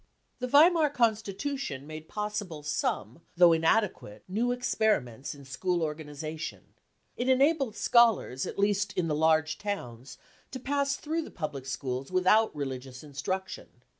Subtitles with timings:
[0.39, 6.73] The Weimar Constitution made possible some, though inadequate, new experiments in school organisation.
[7.15, 10.17] It enabled scholars, at least in the large towns,
[10.49, 13.83] to pass through the public schools without religious instruction.